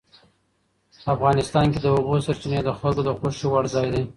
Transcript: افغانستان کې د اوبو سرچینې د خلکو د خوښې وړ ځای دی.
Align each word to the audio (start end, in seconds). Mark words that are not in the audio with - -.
افغانستان 1.13 1.65
کې 1.71 1.79
د 1.81 1.87
اوبو 1.95 2.15
سرچینې 2.25 2.59
د 2.63 2.69
خلکو 2.79 3.01
د 3.05 3.09
خوښې 3.17 3.47
وړ 3.49 3.63
ځای 3.75 3.87
دی. 3.93 4.01